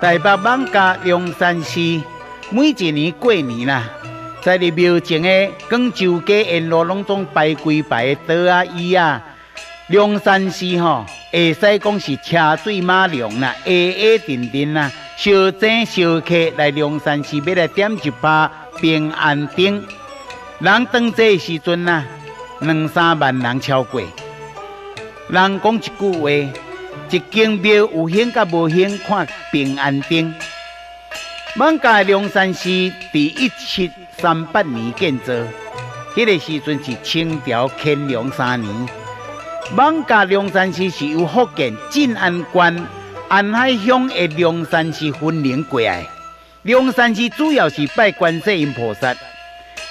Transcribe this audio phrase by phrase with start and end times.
[0.00, 1.80] 台北艋舺龙山寺
[2.50, 3.82] 每一年过年啦，
[4.42, 9.22] 在入庙前的广州街沿路拢总摆几排的桌啊椅啊。
[9.88, 19.82] 龙山寺吼，会使讲是车水马龙啦，下下沉沉啦，烧正烧客来龙山寺要来点一把平安灯。
[20.58, 22.04] 人当这时阵呐，
[22.60, 24.02] 两三万人超过。
[25.28, 26.52] 人讲一句话，
[27.10, 30.34] 一间庙有兴甲无兴，看平安灯。
[31.56, 32.68] 艋舺龙山寺
[33.12, 35.32] 第一七三八年建造，
[36.14, 38.88] 迄、个时阵是清朝乾隆三年。
[39.74, 42.86] 艋舺龙山寺是由福建晋安县
[43.28, 46.06] 安海乡的梁山寺分灵过来。
[46.62, 49.14] 梁山寺主要是拜观世音菩萨。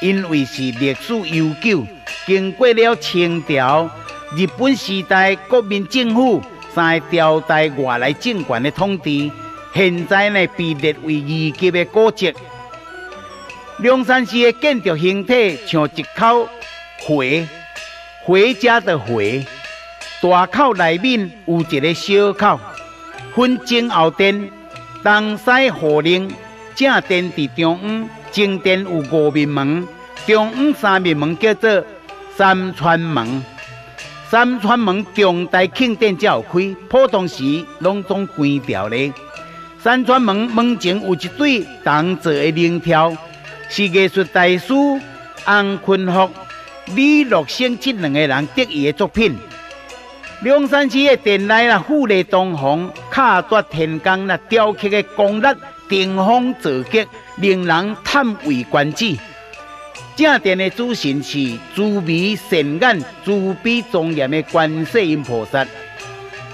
[0.00, 1.86] 因为是历史悠久，
[2.24, 3.90] 经过了清朝、
[4.34, 6.42] 日本时代国民政府
[6.74, 9.30] 三个朝代外来政权的统治，
[9.74, 12.32] 现在呢被列为二级的古迹。
[13.78, 16.48] 龙山寺的建筑形体像一口
[17.00, 17.46] 回，
[18.24, 19.44] 回家的回，
[20.20, 22.60] 大口内面有一个小口，
[23.34, 24.50] 分前后殿，
[25.02, 26.30] 东西互邻，
[26.74, 28.08] 正殿在中央。
[28.32, 29.88] 正殿有五面门，
[30.24, 31.84] 中央三面门叫做
[32.36, 33.44] 三川门。
[34.30, 39.12] 三川门重大庆典才有开，普通时拢总关掉咧。
[39.82, 43.12] 三川门门前有一对铜做的灵条，
[43.68, 44.72] 是艺术大师
[45.44, 46.30] 洪坤福、
[46.94, 49.36] 李乐生这两个人得意的作品。
[50.44, 55.42] 龙山寺的殿内啦，富丽堂皇，巧夺天工啦，雕刻的工艺
[55.88, 57.04] 顶峰造极。
[57.38, 59.16] 令人叹为观止。
[60.16, 65.66] 正殿的主神是慈眉善眼、慈悲庄严的观世音菩萨，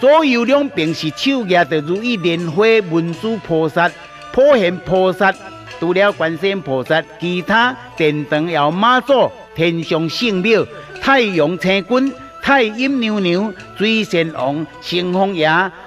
[0.00, 3.90] 左右两边是手握着如意莲花文殊菩萨、
[4.32, 5.34] 普贤菩萨。
[5.80, 10.64] 除了观世音菩萨，其他殿堂也有妈祖、天上圣庙、
[11.00, 12.12] 太阳星君、
[12.42, 15.46] 太阴娘娘、水仙王、城隍爷，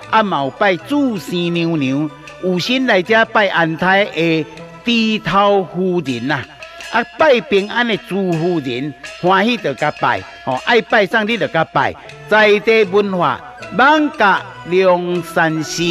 [0.10, 2.10] 阿毛拜祖先娘娘，
[2.44, 4.46] 有心来这拜安太的。
[4.84, 6.44] 低头夫人呐，
[6.92, 11.96] 啊拜平安的祝福人，欢喜就甲拜，哦爱拜上帝就甲拜，
[12.28, 13.40] 在地文化
[13.78, 15.84] 万甲梁山寺。